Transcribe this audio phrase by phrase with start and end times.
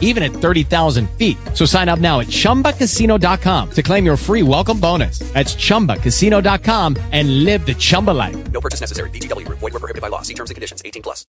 [0.00, 1.36] even at 30,000 feet.
[1.52, 5.18] So sign up now at chumbacasino.com to claim your free welcome bonus.
[5.34, 8.36] That's chumbacasino.com and live the Chumba life.
[8.52, 9.10] No purchase necessary.
[9.10, 9.58] VGW Group.
[9.58, 10.22] Void were prohibited by law.
[10.22, 10.80] See terms and conditions.
[10.84, 11.26] 18 plus.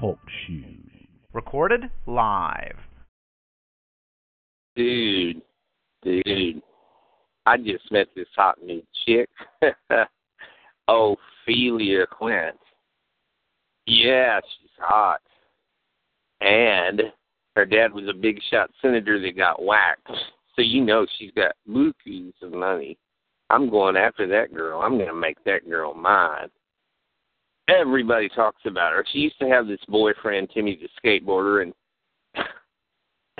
[0.00, 0.78] Talk shoes.
[1.32, 2.78] Recorded live.
[4.76, 5.42] Dude,
[6.02, 6.62] dude,
[7.46, 9.28] I just met this hot new chick.
[10.88, 12.56] Ophelia Quint.
[13.88, 15.20] Yeah, she's hot.
[16.42, 17.00] And
[17.56, 20.10] her dad was a big shot senator that got whacked.
[20.54, 22.98] So you know she's got bukus of money.
[23.48, 24.82] I'm going after that girl.
[24.82, 26.48] I'm going to make that girl mine.
[27.68, 29.06] Everybody talks about her.
[29.10, 31.72] She used to have this boyfriend, Timmy the skateboarder, and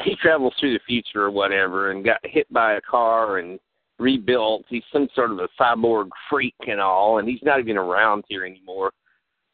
[0.02, 3.58] he travels through the future or whatever and got hit by a car and
[3.98, 4.64] rebuilt.
[4.68, 8.46] He's some sort of a cyborg freak and all, and he's not even around here
[8.46, 8.92] anymore.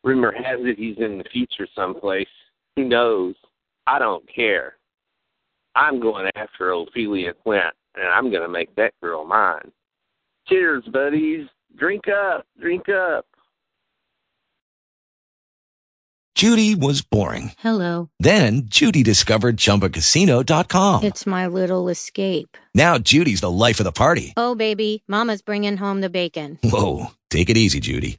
[0.04, 2.28] Rumor has it he's in the future someplace.
[2.76, 3.34] Who knows?
[3.86, 4.76] I don't care.
[5.74, 9.72] I'm going after Ophelia Quint, and I'm going to make that girl mine.
[10.46, 11.46] Cheers, buddies.
[11.76, 13.26] Drink up, drink up.
[16.34, 17.52] Judy was boring.
[17.58, 18.10] Hello.
[18.18, 21.04] Then Judy discovered ChumbaCasino.com.
[21.04, 22.56] It's my little escape.
[22.74, 24.34] Now Judy's the life of the party.
[24.36, 26.58] Oh, baby, Mama's bringing home the bacon.
[26.62, 28.18] Whoa, take it easy, Judy.